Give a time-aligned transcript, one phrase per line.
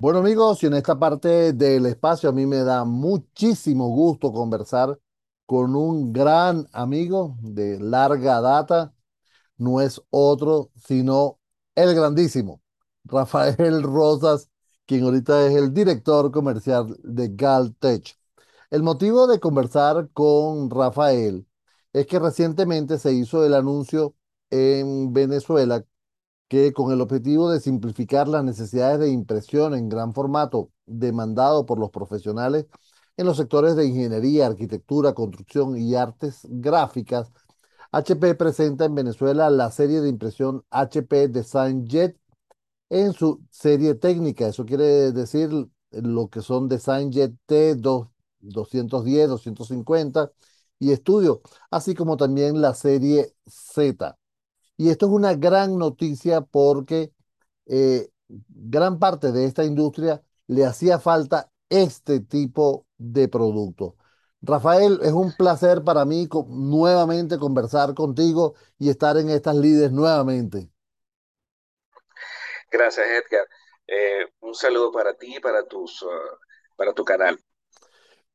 [0.00, 4.98] Bueno amigos, y en esta parte del espacio a mí me da muchísimo gusto conversar
[5.44, 8.94] con un gran amigo de larga data.
[9.58, 11.38] No es otro sino
[11.74, 12.62] el grandísimo
[13.04, 14.50] Rafael Rosas,
[14.86, 18.18] quien ahorita es el director comercial de Galtech.
[18.70, 21.46] El motivo de conversar con Rafael
[21.92, 24.14] es que recientemente se hizo el anuncio
[24.50, 25.84] en Venezuela
[26.50, 31.78] que con el objetivo de simplificar las necesidades de impresión en gran formato demandado por
[31.78, 32.66] los profesionales
[33.16, 37.32] en los sectores de ingeniería, arquitectura, construcción y artes gráficas,
[37.92, 42.18] HP presenta en Venezuela la serie de impresión HP Design Jet
[42.90, 44.48] en su serie técnica.
[44.48, 45.50] Eso quiere decir
[45.92, 50.32] lo que son Design Jet T 210, 250
[50.78, 54.19] y Estudio, así como también la serie Z.
[54.80, 57.12] Y esto es una gran noticia porque
[57.66, 58.08] eh,
[58.48, 63.96] gran parte de esta industria le hacía falta este tipo de producto.
[64.40, 70.70] Rafael, es un placer para mí nuevamente conversar contigo y estar en estas lides nuevamente.
[72.70, 73.46] Gracias, Edgar.
[73.86, 76.08] Eh, un saludo para ti y para tus, uh,
[76.74, 77.38] para tu canal.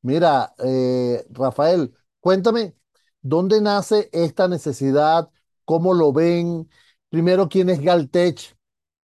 [0.00, 2.76] Mira, eh, Rafael, cuéntame,
[3.20, 5.28] ¿dónde nace esta necesidad?
[5.66, 6.70] ¿Cómo lo ven?
[7.10, 8.56] Primero, ¿quién es Galtech?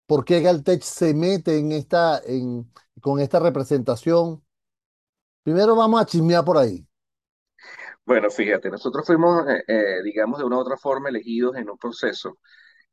[0.05, 2.21] ¿Por qué Galtech se mete en esta,
[3.01, 4.43] con esta representación?
[5.43, 6.85] Primero vamos a chismear por ahí.
[8.05, 11.77] Bueno, fíjate, nosotros fuimos, eh, eh, digamos, de una u otra forma elegidos en un
[11.77, 12.37] proceso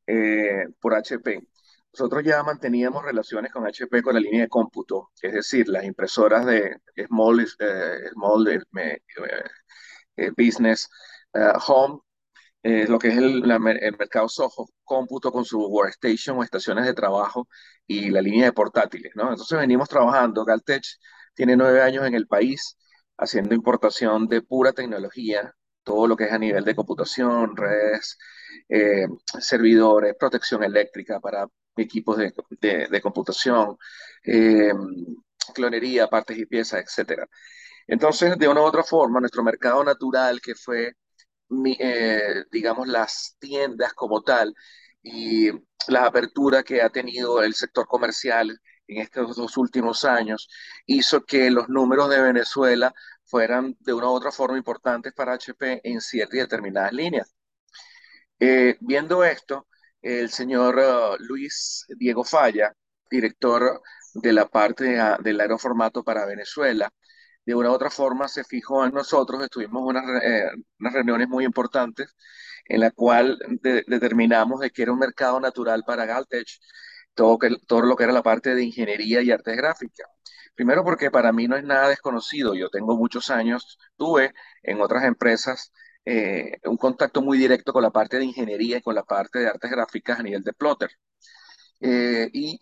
[0.06, 1.46] eh, por HP.
[1.92, 6.46] Nosotros ya manteníamos relaciones con HP con la línea de cómputo, es decir, las impresoras
[6.46, 10.88] de Small, eh, small eh, Business,
[11.34, 12.00] eh, Home,
[12.62, 16.86] eh, lo que es el, la el mercado Soho, cómputo con su workstation o estaciones
[16.86, 17.48] de trabajo
[17.86, 19.30] y la línea de portátiles, ¿no?
[19.30, 20.44] Entonces venimos trabajando.
[20.44, 20.84] Galtech
[21.34, 22.76] tiene nueve años en el país
[23.16, 28.18] haciendo importación de pura tecnología, todo lo que es a nivel de computación, redes,
[28.68, 29.06] eh,
[29.40, 31.46] servidores, protección eléctrica para
[31.76, 33.76] equipos de, computación,
[34.24, 34.72] eh,
[35.54, 37.26] clonería, partes y piezas, etcétera.
[37.86, 40.94] Entonces, de una u otra forma, nuestro mercado natural, que fue
[41.78, 44.54] eh, digamos, las tiendas como tal
[45.02, 45.50] y
[45.88, 50.48] la apertura que ha tenido el sector comercial en estos dos últimos años,
[50.86, 52.92] hizo que los números de Venezuela
[53.24, 57.34] fueran de una u otra forma importantes para HP en ciertas y determinadas líneas.
[58.40, 59.66] Eh, viendo esto,
[60.02, 62.72] el señor eh, Luis Diego Falla,
[63.10, 63.80] director
[64.14, 66.90] de la parte de- del aeroformato para Venezuela,
[67.48, 70.50] de una u otra forma se fijó en nosotros, estuvimos unas, eh,
[70.80, 72.14] unas reuniones muy importantes
[72.66, 76.46] en la cual de- determinamos de que era un mercado natural para Galtech,
[77.14, 80.06] todo, todo lo que era la parte de ingeniería y artes gráficas.
[80.54, 85.04] Primero porque para mí no es nada desconocido, yo tengo muchos años, tuve en otras
[85.04, 85.72] empresas
[86.04, 89.48] eh, un contacto muy directo con la parte de ingeniería y con la parte de
[89.48, 90.90] artes gráficas a nivel de plotter.
[91.80, 92.58] Eh, y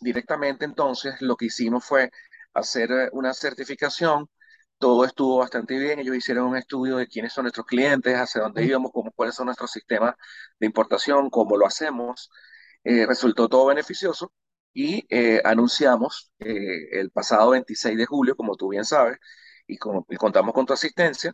[0.00, 2.10] directamente entonces lo que hicimos fue
[2.54, 4.28] hacer eh, una certificación.
[4.78, 5.98] Todo estuvo bastante bien.
[6.00, 9.46] Ellos hicieron un estudio de quiénes son nuestros clientes, hacia dónde íbamos, cómo, cuáles son
[9.46, 10.14] nuestros sistemas
[10.58, 12.30] de importación, cómo lo hacemos.
[12.84, 14.32] Eh, resultó todo beneficioso
[14.72, 19.18] y eh, anunciamos eh, el pasado 26 de julio, como tú bien sabes,
[19.66, 21.32] y, como, y contamos con tu asistencia,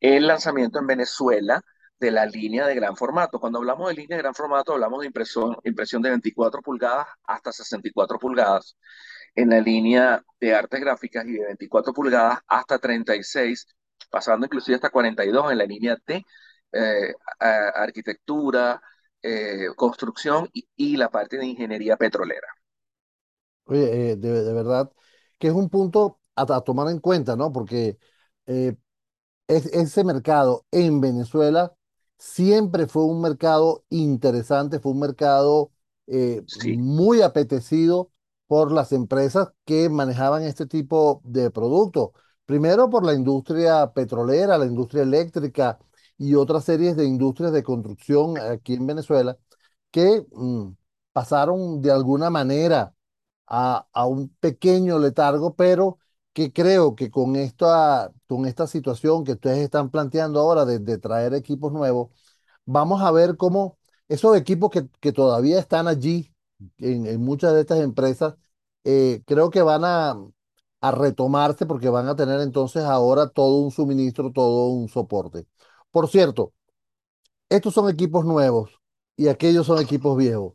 [0.00, 1.62] el lanzamiento en Venezuela
[1.98, 3.38] de la línea de gran formato.
[3.40, 7.52] Cuando hablamos de línea de gran formato, hablamos de impresión, impresión de 24 pulgadas hasta
[7.52, 8.76] 64 pulgadas,
[9.34, 13.66] en la línea de artes gráficas y de 24 pulgadas hasta 36,
[14.10, 16.24] pasando inclusive hasta 42 en la línea de
[16.72, 18.80] eh, arquitectura,
[19.22, 22.48] eh, construcción y, y la parte de ingeniería petrolera.
[23.64, 24.90] Oye, eh, de, de verdad
[25.38, 27.52] que es un punto a, a tomar en cuenta, ¿no?
[27.52, 27.98] Porque
[29.48, 31.74] es- ese mercado en Venezuela
[32.18, 35.72] siempre fue un mercado interesante, fue un mercado
[36.46, 38.10] Sí, muy apetecido
[38.50, 42.10] por las empresas que manejaban este tipo de productos.
[42.46, 45.78] Primero por la industria petrolera, la industria eléctrica
[46.18, 49.38] y otras series de industrias de construcción aquí en Venezuela
[49.92, 50.70] que mm,
[51.12, 52.94] pasaron de alguna manera
[53.46, 55.98] a, a un pequeño letargo, pero
[56.32, 60.98] que creo que con esta, con esta situación que ustedes están planteando ahora de, de
[60.98, 62.10] traer equipos nuevos,
[62.64, 66.32] vamos a ver cómo esos equipos que, que todavía están allí
[66.78, 68.34] en, muchas de estas empresas,
[68.84, 70.16] eh, creo que van a,
[70.92, 75.46] retomarse porque van a tener entonces ahora todo un suministro, todo un soporte.
[75.90, 76.54] Por cierto,
[77.48, 78.70] estos son equipos nuevos
[79.16, 80.54] y aquellos son equipos viejos.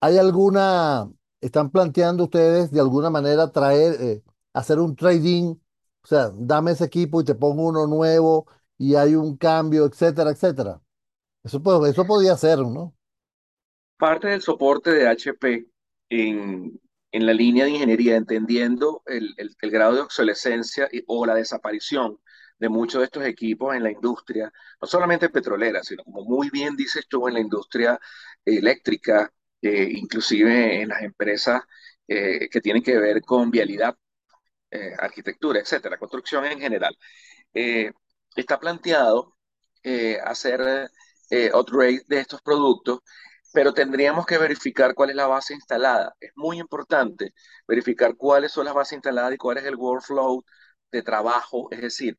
[0.00, 1.10] ¿Hay alguna
[1.40, 4.24] están planteando ustedes de alguna manera traer, eh,
[4.54, 5.54] hacer un trading,
[6.04, 8.46] o sea, dame ese equipo y te pongo uno nuevo
[8.78, 10.82] y hay un cambio, etcétera, etcétera.
[11.44, 12.94] Eso, puede- eso podría ser, ¿no?
[13.98, 15.66] Parte del soporte de HP
[16.10, 16.78] en,
[17.12, 22.18] en la línea de ingeniería, entendiendo el, el- grado de obsolescencia o la desaparición
[22.58, 26.76] de muchos de estos equipos en la industria, no solamente petrolera, sino como muy bien
[26.76, 27.98] dices tú, en la industria
[28.44, 29.32] eléctrica,
[29.62, 31.62] eh, inclusive en las empresas
[32.08, 33.96] eh, que tienen que ver con vialidad,
[34.70, 36.96] eh, arquitectura, etcétera, construcción en general.
[37.54, 37.92] Eh,
[38.36, 39.36] está planteado
[40.24, 40.60] hacer
[41.54, 43.00] upgrade de estos productos,
[43.56, 46.14] pero tendríamos que verificar cuál es la base instalada.
[46.20, 47.32] Es muy importante
[47.66, 50.44] verificar cuáles son las bases instaladas y cuál es el workflow
[50.92, 52.18] de trabajo, es decir,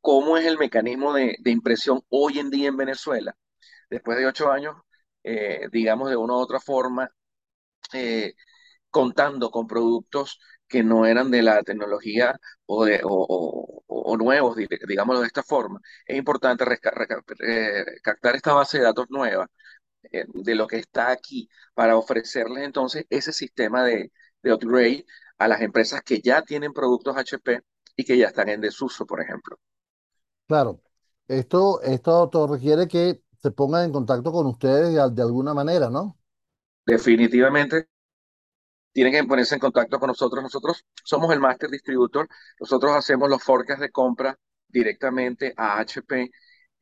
[0.00, 3.36] cómo es el mecanismo de, de impresión hoy en día en Venezuela.
[3.90, 4.76] Después de ocho años,
[5.24, 7.10] eh, digamos de una u otra forma,
[7.92, 8.34] eh,
[8.90, 14.68] contando con productos que no eran de la tecnología o, de, o, o- nuevos, di-
[14.88, 16.64] digámoslo de esta forma, es importante
[17.46, 19.48] eh, captar esta base de datos nueva
[20.12, 24.12] eh, de lo que está aquí para ofrecerles entonces ese sistema de,
[24.42, 25.06] de upgrade
[25.38, 27.60] a las empresas que ya tienen productos HP
[27.96, 29.58] y que ya están en desuso, por ejemplo.
[30.46, 30.80] Claro,
[31.28, 35.52] esto, esto todo requiere que se pongan en contacto con ustedes de, al- de alguna
[35.54, 36.18] manera, ¿no?
[36.86, 37.88] Definitivamente
[38.92, 40.42] tienen que ponerse en contacto con nosotros.
[40.42, 42.28] Nosotros somos el master distributor.
[42.60, 44.38] Nosotros hacemos los forecasts de compra
[44.68, 46.30] directamente a HP.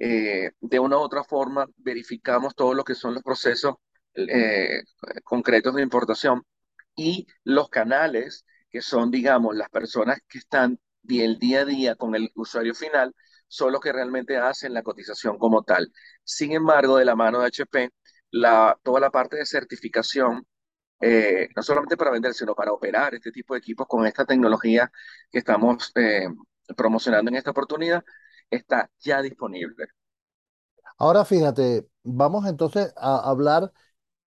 [0.03, 3.75] Eh, de una u otra forma, verificamos todo lo que son los procesos
[4.15, 4.83] eh,
[5.25, 6.43] concretos de importación
[6.97, 12.15] y los canales, que son, digamos, las personas que están el día a día con
[12.15, 13.15] el usuario final,
[13.49, 15.93] son los que realmente hacen la cotización como tal.
[16.25, 17.91] Sin embargo, de la mano de HP,
[18.31, 20.47] la, toda la parte de certificación
[21.01, 24.91] eh, no solamente para vender, sino para operar este tipo de equipos con esta tecnología
[25.31, 25.93] que estamos
[26.77, 28.05] promocionando en esta oportunidad,
[28.51, 29.87] está ya disponible.
[30.99, 33.73] Ahora fíjate, vamos entonces a hablar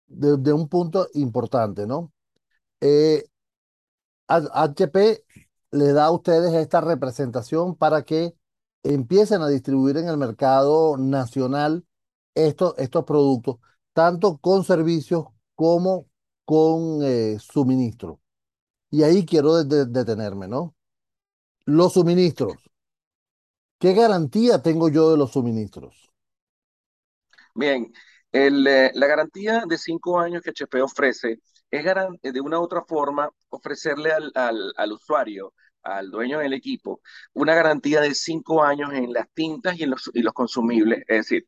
[0.06, 2.12] de, un punto importante, ¿no?
[2.80, 3.24] Eh,
[4.28, 5.24] HP
[5.70, 8.34] le da a ustedes esta representación para que
[8.82, 11.84] empiecen a distribuir en el mercado nacional
[12.34, 13.56] estos, estos productos,
[13.92, 16.06] tanto con servicios como
[16.44, 18.18] con eh, suministros.
[18.90, 20.74] Y ahí quiero de- de- detenerme, ¿no?
[21.66, 22.67] Los suministros.
[23.80, 26.10] ¿Qué garantía tengo yo de los suministros?
[27.54, 27.92] Bien,
[28.32, 31.40] eh, la garantía de cinco años que HP ofrece
[31.70, 37.00] es garan- de una u otra forma ofrecerle al, usuario, al dueño del equipo,
[37.34, 41.46] una garantía de cinco años en las tintas y los, consumibles, es decir,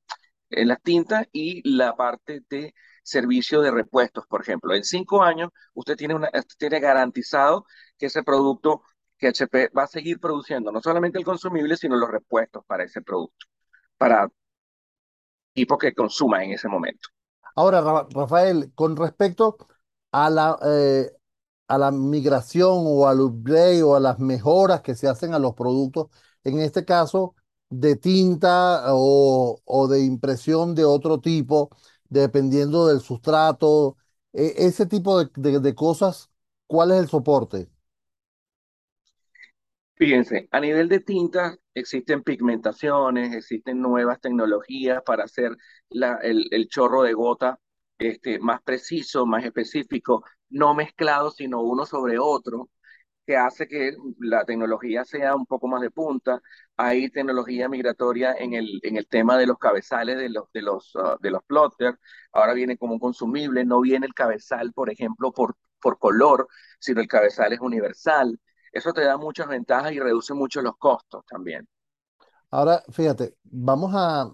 [0.51, 4.75] en las tintas y la parte de servicio de repuestos, por ejemplo.
[4.75, 7.65] En cinco años, usted tiene, una, usted tiene garantizado
[7.99, 8.83] que ese producto
[9.21, 13.03] que HP va a seguir produciendo, no solamente el consumible, sino los repuestos para ese
[13.03, 13.47] producto,
[13.99, 14.31] para
[15.55, 17.09] equipos que consuma en ese momento.
[17.55, 19.59] Ahora, Ra- Rafael, con respecto
[20.13, 21.11] a la, eh,
[21.69, 25.55] a la migración o al upgrade o a las mejoras que se hacen a los
[25.55, 26.09] productos,
[26.45, 27.35] en este caso
[27.71, 31.71] de tinta o, o de impresión de otro tipo,
[32.09, 33.97] dependiendo del sustrato,
[34.33, 36.31] e- ese tipo de- de cosas,
[36.67, 37.69] ¿cuál es el soporte?
[40.01, 45.55] Fíjense, a nivel de tintas existen pigmentaciones, existen nuevas tecnologías para hacer
[45.91, 47.61] el, chorro de gota
[47.99, 52.71] este, más preciso, más específico, no mezclado, sino uno sobre otro,
[53.27, 56.41] que hace que la tecnología sea un poco más de punta.
[56.79, 58.81] Hay tecnología migratoria en el,
[59.11, 61.99] tema de los cabezales de los, de los, ah, de los plotters.
[62.33, 67.09] Ahora viene como un consumible, no viene el cabezal, por ejemplo, por color, sino el
[67.09, 68.39] cabezal es universal.
[68.73, 71.69] Eso te da muchas ventajas y reduce mucho los costos también.
[72.51, 74.33] Ahora, fíjate, vamos a,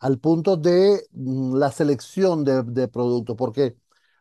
[0.00, 3.76] al punto de mm, la selección de, productos, porque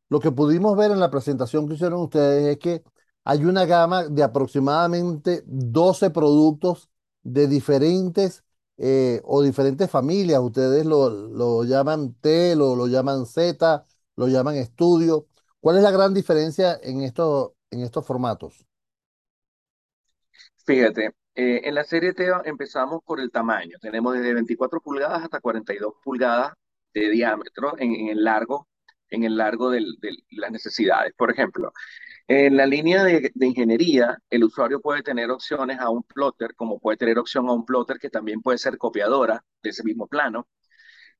[0.09, 2.83] lo que pudimos ver en la presentación que hicieron ustedes es que
[3.23, 6.89] hay una gama de aproximadamente 12 productos
[7.23, 8.43] de diferentes
[8.77, 10.39] eh, o diferentes familias.
[10.41, 13.83] Ustedes lo, lo llaman T, lo, lo llaman Z,
[14.15, 15.27] lo llaman estudio.
[15.59, 18.65] ¿Cuál es la gran diferencia en estos, en estos formatos?
[20.65, 23.77] Fíjate, eh, en la serie T empezamos por el tamaño.
[23.81, 26.53] Tenemos desde 24 pulgadas hasta 42 pulgadas
[26.93, 28.67] de diámetro en, en el largo,
[29.09, 29.83] en el largo de
[30.31, 31.13] las necesidades.
[31.17, 31.71] Por ejemplo,
[32.27, 36.79] en la línea de, de ingeniería, el usuario puede tener opciones a un plotter, como
[36.79, 40.47] puede tener opción a un plotter que también puede ser copiadora de ese mismo plano.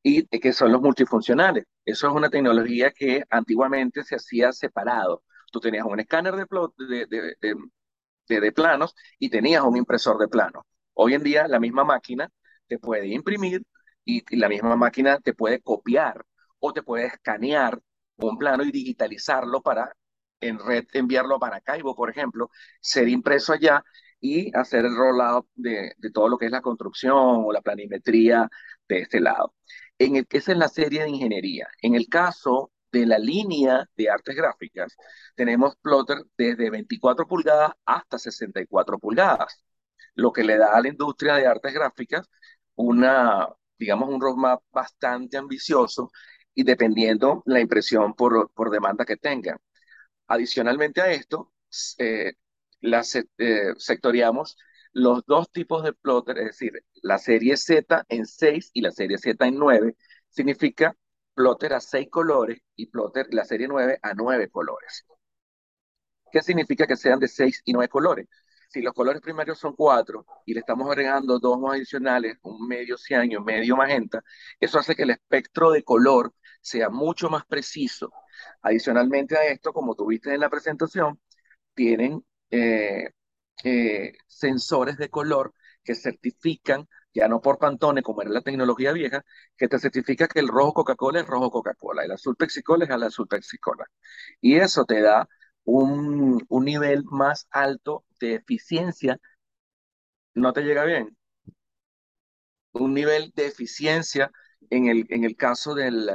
[0.04, 1.66] y que son los multifuncionales.
[1.86, 5.24] Eso es una tecnología que antiguamente se hacía separado.
[5.52, 6.46] Tú tenías un escáner de,
[7.08, 7.36] de,
[8.28, 10.64] de, de, planos y tenías un impresor de planos.
[10.94, 12.30] Hoy en día la misma máquina
[12.68, 13.64] te puede imprimir
[14.04, 16.26] y, y la misma máquina te puede copiar
[16.60, 17.80] o te puede escanear
[18.18, 19.94] un plano y digitalizarlo para
[20.42, 22.50] en red enviarlo a Maracaibo, por ejemplo,
[22.82, 23.84] ser impreso allá
[24.20, 28.50] y hacer el rollout de, de, todo lo que es la construcción o la planimetría
[28.88, 29.54] de este lado.
[29.98, 31.68] En el, esa es la serie de ingeniería.
[31.82, 34.96] En el caso de la línea de artes gráficas,
[35.36, 39.64] tenemos plotter desde 24 pulgadas hasta 64 pulgadas,
[40.16, 42.30] lo que le da a la industria de artes gráficas
[42.76, 43.48] una,
[43.78, 46.12] digamos, un roadmap bastante ambicioso
[46.54, 49.58] y dependiendo la impresión por, por demanda que tengan.
[50.28, 51.52] Adicionalmente a esto,
[52.00, 52.34] eh,
[52.82, 54.58] las, eh, sectoriamos
[54.94, 56.72] los dos tipos de plotter, es decir,
[57.02, 59.96] la serie Z en 6 y la serie Z en 9,
[60.30, 60.96] significa
[61.36, 65.06] plotter a 6 colores y plotter, la serie 9 a 9 colores.
[66.32, 68.28] ¿Qué significa que sean de 6 y 9 colores?
[68.70, 72.98] Si los colores primarios son 4 y le estamos agregando dos más adicionales, un medio
[72.98, 74.24] cian un medio magenta,
[74.60, 78.12] eso hace que el espectro de color sea mucho más preciso.
[78.62, 81.20] Adicionalmente a esto, como tuviste en la presentación,
[81.74, 83.12] tienen eh,
[83.64, 89.24] eh, sensores de color que certifican, ya no por Pantone, como era la tecnología vieja,
[89.58, 93.04] que te certifica que el rojo Coca-Cola es rojo Coca-Cola, el azul Pepsi-Cola es el
[93.04, 93.86] azul Pepsi-Cola.
[94.42, 95.28] Y eso te da
[95.64, 99.20] un, un nivel más alto de eficiencia.
[100.36, 101.18] ¿No te llega bien?
[102.74, 104.32] Un nivel de eficiencia
[104.70, 106.10] en el, en el caso del,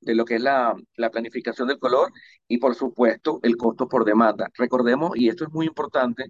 [0.00, 2.12] de lo que es la, la, planificación del color
[2.48, 4.50] y por supuesto el costo por demanda.
[4.54, 6.26] Recordemos, y esto es muy importante,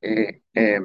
[0.00, 0.80] eh, eh,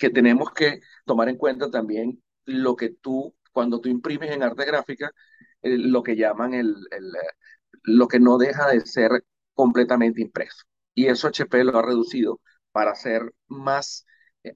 [0.00, 4.66] que tenemos que tomar en cuenta también lo que tú, cuando tú imprimes en arte
[4.66, 5.12] gráfica,
[5.62, 7.12] eh, lo que llaman el, el,
[7.84, 10.64] lo que no deja de ser completamente impreso.
[10.94, 12.40] Y eso HP lo ha reducido
[12.72, 14.06] para hacer más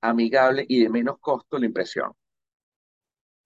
[0.02, 2.12] amigable y de menos costo la impresión.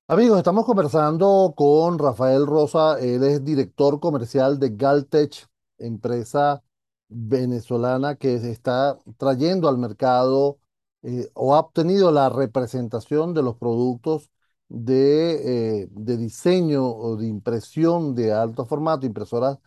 [0.07, 5.47] Amigos, estamos conversando con Rafael Rosa, él es director comercial de Galtech,
[5.79, 6.63] empresa
[7.09, 10.59] venezolana que está trayendo al mercado
[11.03, 14.31] eh, o ha obtenido la representación de los productos
[14.69, 19.59] de, eh, de diseño o de impresión de alto formato, impresoras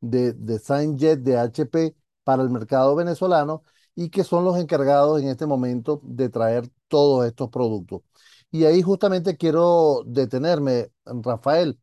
[0.00, 3.62] de DesignJet de HP para el mercado venezolano
[3.94, 8.02] y que son los encargados en este momento de traer todos estos productos.
[8.50, 11.78] Y ahí justamente quiero detenerme, Rafael.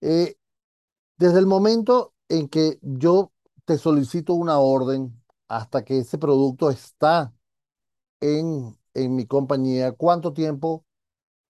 [0.00, 0.36] Eh,
[1.18, 3.32] desde el momento en que yo
[3.64, 7.32] te solicito una orden hasta que ese producto está
[8.24, 10.86] en, en mi compañía, ¿cuánto tiempo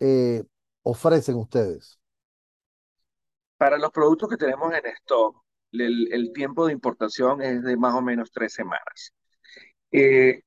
[0.01, 0.43] eh,
[0.83, 2.01] ofrecen ustedes?
[3.57, 5.37] Para los productos que tenemos en stock,
[5.71, 9.15] el, el, tiempo de importación es de más o menos tres semanas.
[9.93, 10.43] Eh,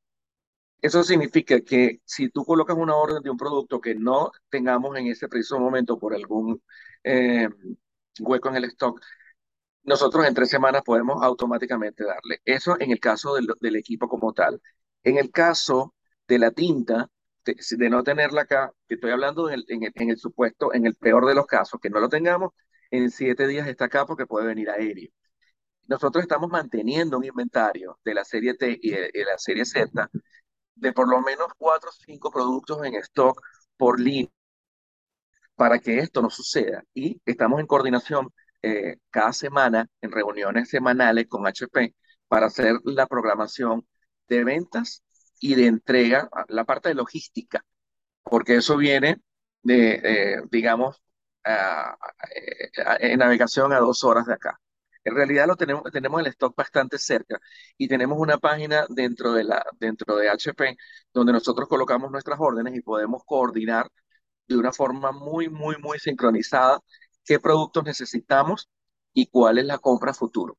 [0.82, 5.08] eso significa que si tú colocas una orden de un producto que no tengamos en
[5.08, 6.62] ese preciso momento por algún
[7.04, 7.48] eh,
[8.20, 9.02] hueco en el stock,
[9.84, 12.42] nosotros en tres semanas podemos automáticamente darle.
[12.44, 14.62] Eso en el caso del, del equipo como tal.
[15.04, 15.94] En el caso
[16.28, 17.10] de la tinta,
[17.46, 19.66] de, no tenerla acá, que estoy hablando en el,
[19.96, 22.52] en, el, supuesto, en el peor de los casos, que no lo tengamos,
[22.92, 25.10] en siete días está acá porque puede venir aéreo.
[25.88, 30.10] Nosotros estamos manteniendo un inventario de la serie T y de, de la serie Z
[30.76, 33.42] de por lo menos cuatro o cinco productos en stock
[33.78, 34.30] por línea
[35.56, 36.84] para que esto no suceda.
[36.94, 38.30] Y estamos en coordinación
[38.62, 41.96] eh, cada semana en reuniones semanales con HP
[42.28, 43.88] para hacer la programación
[44.28, 45.04] de ventas
[45.40, 47.66] y de entrega, la parte de logística,
[48.24, 49.22] porque eso viene
[49.64, 51.02] de, eh, digamos,
[53.00, 54.60] en navegación a dos horas de acá.
[55.04, 57.40] En realidad lo tenemos, tenemos el stock bastante cerca
[57.78, 60.76] y tenemos una página dentro de, la, dentro de HP
[61.14, 63.90] donde nosotros colocamos nuestras órdenes y podemos coordinar
[64.48, 66.82] de una forma muy, muy, muy sincronizada
[67.24, 68.70] qué productos necesitamos
[69.14, 70.58] y cuál es la compra futuro.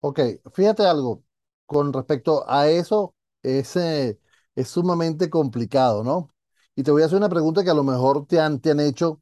[0.00, 0.20] Ok,
[0.54, 1.22] fíjate algo,
[1.66, 6.32] con respecto a eso, es, es sumamente complicado, ¿no?
[6.74, 8.80] Y te voy a hacer una pregunta que a lo mejor te han, te han
[8.80, 9.20] hecho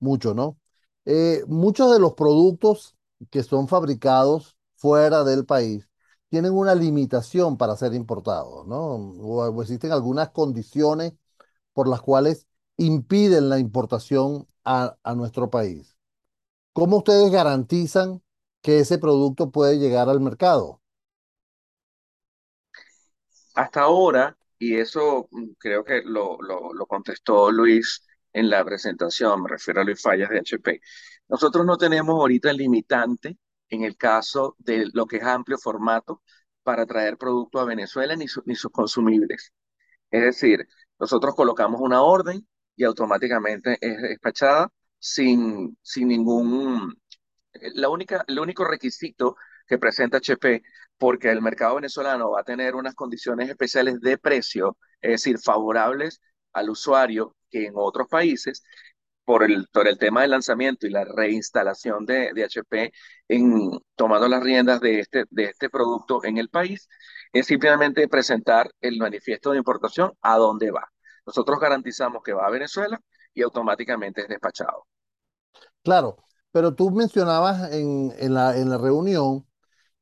[0.00, 0.58] mucho, ¿no?
[1.04, 2.96] Eh, muchos de los productos
[3.30, 5.88] que son fabricados fuera del país
[6.28, 8.78] tienen una limitación para ser importados, ¿no?
[8.96, 11.12] O, o existen algunas condiciones
[11.74, 12.46] por las cuales
[12.76, 15.96] impiden la importación a, a nuestro país.
[16.72, 18.22] ¿Cómo ustedes garantizan
[18.62, 20.80] que ese producto puede llegar al mercado?
[23.56, 29.80] Hasta ahora, y eso creo que lo, lo, contestó Luis en la presentación, me refiero
[29.80, 30.80] a las fallas de HP.
[31.28, 33.38] Nosotros no tenemos ahorita el limitante
[33.70, 36.22] en el caso de lo que es amplio formato
[36.62, 39.52] para traer producto a Venezuela ni, ni sus consumibles.
[40.10, 42.46] Es decir, nosotros colocamos una orden
[42.76, 46.94] y automáticamente es despachada sin, sin ningún...
[47.74, 49.36] La única, el único requisito
[49.66, 50.62] que presenta HP,
[50.98, 56.20] porque el mercado venezolano va a tener unas condiciones especiales de precio, es decir, favorables
[56.52, 58.62] al usuario que en otros países,
[59.24, 62.92] por el, por el tema del lanzamiento y la reinstalación de, de HP
[63.28, 66.88] en tomando las riendas de este, de este producto en el país,
[67.32, 70.88] es simplemente presentar el manifiesto de importación a dónde va.
[71.26, 73.00] Nosotros garantizamos que va a Venezuela
[73.34, 74.86] y automáticamente es despachado.
[75.82, 76.16] Claro,
[76.52, 79.45] pero tú mencionabas en, en la, en la reunión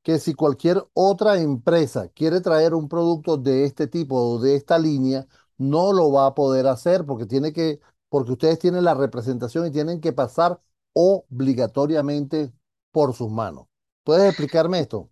[0.04, 4.78] que si cualquier otra empresa quiere traer un producto de este tipo o de esta
[4.78, 7.80] línea, no lo va a poder hacer porque tiene que,
[8.10, 10.60] porque ustedes tienen la representación y tienen que pasar
[10.92, 12.52] obligatoriamente
[12.92, 13.66] por sus manos.
[14.04, 15.10] ¿Puedes explicarme esto?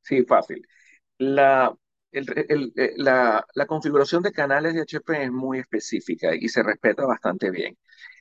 [0.00, 0.66] Sí, fácil.
[1.18, 1.76] La,
[2.12, 7.76] eh, la, configuración de canales de HP es muy específica y se respeta bastante bien.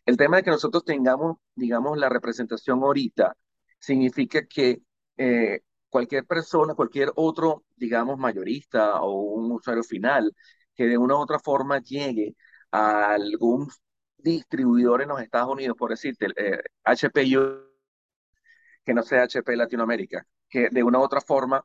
[0.07, 3.37] El tema de que nosotros tengamos, digamos, la representación ahorita,
[3.79, 4.81] significa que
[5.17, 10.33] eh, cualquier persona, cualquier otro, digamos, mayorista o un usuario final
[10.75, 12.35] que de una u otra forma llegue
[12.71, 13.69] a algún
[14.17, 17.25] distribuidor en los Estados Unidos, por decirte, eh, HP
[18.85, 21.63] que no sea HP Latinoamérica, que de una u otra forma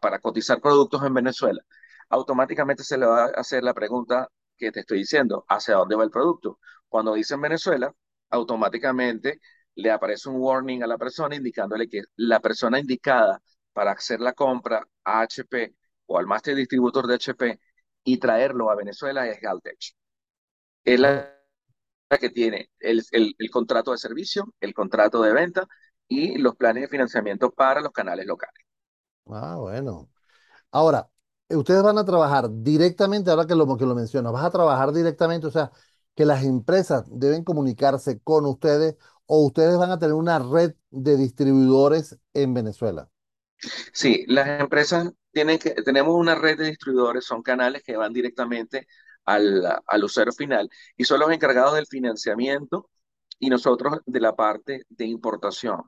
[0.00, 1.60] para cotizar productos en Venezuela,
[2.08, 6.04] automáticamente se le va a hacer la pregunta que te estoy diciendo, ¿hacia dónde va
[6.04, 6.58] el producto?
[6.88, 7.92] Cuando dicen Venezuela,
[8.30, 9.40] automáticamente
[9.78, 13.40] le aparece un warning a la persona indicándole que la persona indicada
[13.72, 15.72] para hacer la compra a HP
[16.06, 17.60] o al master distributor de HP
[18.02, 19.78] y traerlo a Venezuela es Galtech.
[20.82, 21.32] Es la
[22.18, 25.68] que tiene el, el, el, contrato de servicio, el contrato de venta
[26.08, 28.64] y los planes de financiamiento para los canales locales.
[29.26, 30.10] Ah, bueno.
[30.72, 31.08] Ahora,
[31.50, 35.46] ustedes van a trabajar directamente, ahora que lo, que lo menciono, vas a trabajar directamente,
[35.46, 35.70] o sea,
[36.16, 38.96] que las empresas deben comunicarse con ustedes
[39.28, 43.08] o ustedes van a tener una red de distribuidores en Venezuela.
[43.92, 48.86] Sí, las empresas tienen que, tenemos una red de distribuidores, son canales que van directamente
[49.24, 52.88] al, al usuario final y son los encargados del financiamiento
[53.38, 55.82] y nosotros de la parte de importación.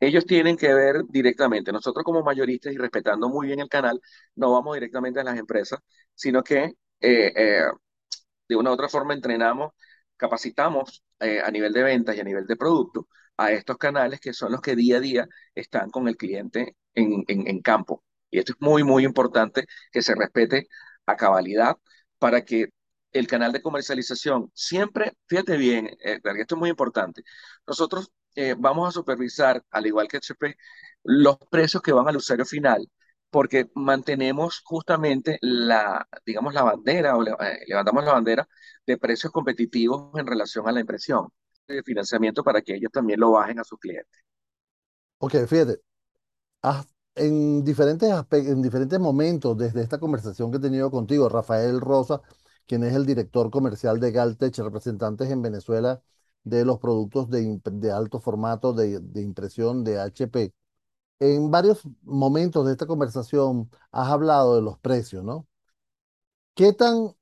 [0.00, 4.00] Ellos tienen que ver directamente, nosotros como mayoristas y respetando muy bien el canal,
[4.34, 5.78] no vamos directamente a las empresas,
[6.14, 6.64] sino que
[7.00, 7.62] eh, eh,
[8.48, 9.72] de una u otra forma entrenamos,
[10.20, 14.34] capacitamos eh, a nivel de ventas y a nivel de producto a estos canales que
[14.34, 18.04] son los que día a día están con el cliente en, en, campo.
[18.30, 20.68] Y esto es muy, muy importante que se respete
[21.06, 21.76] a cabalidad
[22.18, 22.68] para que
[23.12, 27.22] el canal de comercialización siempre, fíjate bien, eh, esto es muy importante,
[27.66, 30.54] nosotros eh, vamos a supervisar, al igual que HP,
[31.04, 32.86] los precios que van al usuario final,
[33.30, 38.48] porque mantenemos justamente la, digamos, la bandera, o eh, levantamos la bandera
[38.86, 41.28] de precios competitivos en relación a la impresión
[41.66, 44.24] de financiamiento para que ellos también lo bajen a sus clientes.
[45.18, 45.80] Ok, fíjate,
[47.14, 52.20] en diferentes, en diferentes momentos desde esta conversación que he tenido contigo, Rafael Rosa,
[52.66, 56.02] quien es el director comercial de Galtech, representantes en Venezuela
[56.44, 60.52] de los productos de, de alto formato de, de, impresión de HP.
[61.20, 65.46] En varios momentos de esta conversación has hablado de los precios, ¿no?
[66.54, 67.14] ¿Qué tan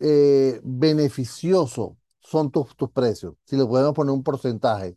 [0.00, 3.34] eh, beneficioso son tus, tus precios?
[3.44, 4.96] Si le podemos poner un porcentaje.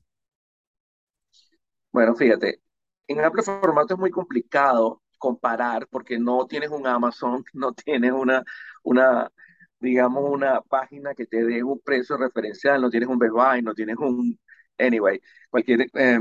[1.91, 2.62] Bueno, fíjate,
[3.08, 8.43] en amplio formato es muy complicado comparar porque no tienes un Amazon, no tienes una,
[8.84, 9.32] una,
[9.80, 13.73] digamos, una página que te dé un precio referencial, no tienes un Best Buy, no
[13.73, 14.39] tienes un,
[14.78, 16.19] anyway, cualquier eh,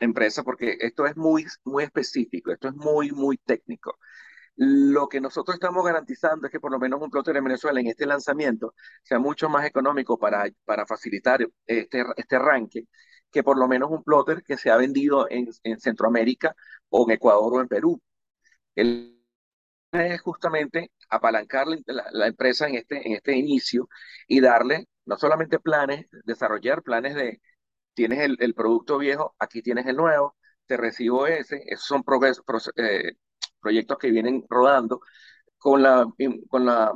[0.00, 3.98] empresa, porque esto es muy, muy específico, esto es muy, muy técnico.
[4.56, 7.86] Lo que nosotros estamos garantizando es que por lo menos un plotter en Venezuela en
[7.86, 12.86] este lanzamiento sea mucho más económico para, para facilitar este, este arranque
[13.30, 16.56] que por lo menos un plotter que se ha vendido en, en Centroamérica
[16.88, 18.00] o en Ecuador o en Perú.
[18.74, 19.18] El
[19.92, 23.88] es justamente apalancar la, la, empresa en este, en este inicio
[24.26, 27.40] y darle no solamente planes, desarrollar planes de,
[27.98, 32.40] tienes el, el producto viejo, aquí tienes el nuevo, te recibo ese, esos son progres,
[32.46, 33.14] pro, eh,
[33.60, 35.00] proyectos que vienen rodando
[35.58, 36.06] con la,
[36.50, 36.92] con, la,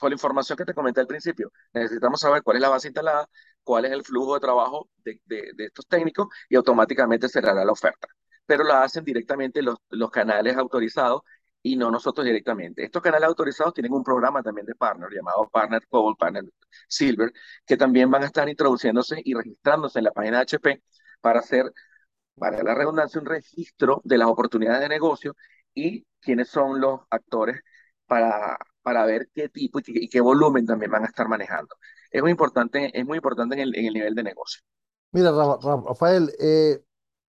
[0.00, 1.52] con la información que te comenté al principio.
[1.72, 3.28] Necesitamos saber cuál es la base instalada,
[3.62, 7.72] cuál es el flujo de trabajo de, de, de estos técnicos y automáticamente cerrará la
[7.72, 8.08] oferta.
[8.46, 11.22] Pero la hacen directamente los, los canales autorizados
[11.62, 12.84] y no nosotros directamente.
[12.84, 16.44] Estos canales autorizados tienen un programa también de partner llamado Partner Gold, Partner
[16.88, 17.32] Silver,
[17.66, 20.82] que también van a estar introduciéndose y registrándose en la página de HP
[21.20, 21.72] para hacer,
[22.36, 25.34] para la redundancia, un registro de las oportunidades de negocio
[25.74, 27.60] y quiénes son los actores
[28.06, 31.76] para, para ver qué tipo y qué, y qué volumen también van a estar manejando.
[32.10, 34.62] Es muy importante, es muy importante en el, en el nivel de negocio.
[35.12, 36.82] Mira, Ra- Ra- Rafael, eh,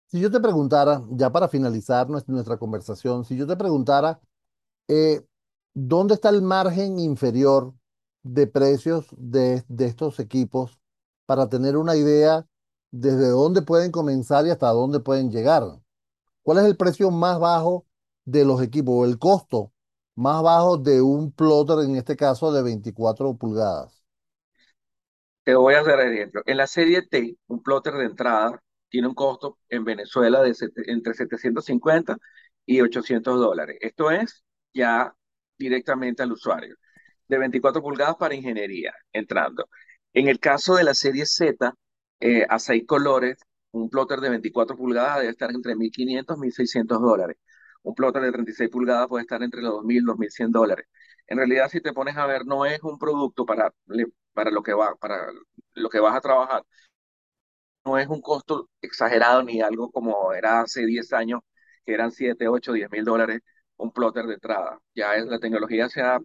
[0.09, 4.21] si yo te preguntara, ya para finalizar nues- nuestra conversación, si yo te preguntara,
[4.89, 5.25] eh,
[5.75, 7.75] ¿dónde está el margen inferior
[8.23, 10.79] de precios de, de estos equipos
[11.27, 12.47] para tener una idea
[12.93, 15.65] desde dónde pueden comenzar y hasta dónde pueden llegar?
[16.43, 17.87] ¿Cuál es el precio más bajo
[18.25, 19.73] de los equipos o el costo
[20.17, 24.05] más bajo de un plotter, en este caso de 24 pulgadas?
[25.45, 26.43] Te voy a hacer ejemplo.
[26.47, 30.55] En la serie T, un plotter de entrada tiene un costo en Venezuela de
[30.87, 32.19] entre 750
[32.67, 33.79] y 800 dólares.
[33.81, 34.45] Esto es
[34.75, 35.15] ya
[35.59, 36.77] directamente al usuario.
[37.29, 39.69] De 24 pulgadas para ingeniería, entrando.
[40.13, 41.75] En el caso de la serie Z,
[42.21, 43.39] eh, a 6 colores,
[43.73, 47.37] un plotter de 24 pulgadas debe estar entre 1.500 y 1.600 dólares.
[47.83, 50.87] Un plotter de 36 pulgadas puede estar entre los 2.000 y 2.100 dólares.
[51.27, 53.73] En realidad, si te pones a ver, no es un producto para,
[54.33, 55.27] para lo que va, para
[55.75, 56.63] lo que vas a trabajar.
[57.87, 61.41] No es un costo exagerado ni algo como era hace 10 años,
[61.85, 63.41] que eran 7 8 10 mil dólares
[63.77, 64.79] un plotter de entrada.
[64.95, 66.19] Ya es, la tecnología se ha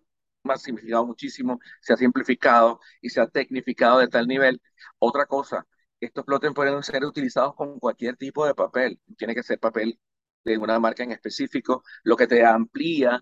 [0.44, 4.62] maximizado muchísimo, se ha simplificado y se ha tecnificado de tal nivel.
[5.00, 5.66] Otra cosa,
[6.00, 9.00] estos plotters pueden ser utilizados con cualquier tipo de papel.
[9.18, 10.00] Tiene que ser papel
[10.44, 13.22] de una marca en específico, lo que te amplía,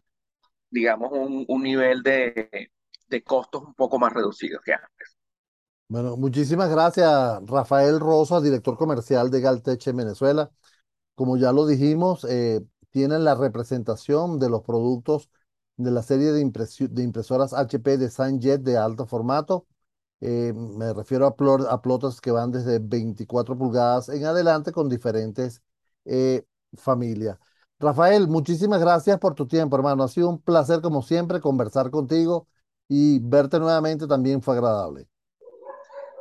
[0.71, 2.71] digamos, un, un nivel de,
[3.09, 5.18] de costos un poco más reducidos que antes.
[5.91, 7.09] Bueno, muchísimas gracias,
[7.47, 10.51] Rafael Rosa, director comercial de Galtech en Venezuela.
[11.15, 15.29] Como ya lo dijimos, eh, tienen la representación de los productos
[15.77, 16.41] de la serie de,
[16.89, 19.67] de impresoras HP DesignJet de alto formato.
[20.21, 25.61] Eh, me refiero a, a plotters que van desde 24 pulgadas en adelante con diferentes
[26.05, 26.43] eh,
[26.77, 27.39] familias.
[27.79, 30.03] Rafael, muchísimas gracias por tu tiempo, hermano.
[30.03, 32.47] Ha sido un placer, como siempre, conversar contigo
[32.89, 35.07] y verte nuevamente también fue agradable.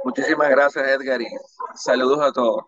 [0.09, 1.29] Muchísimas gracias, Edgar, y
[1.75, 2.64] saludos a todos.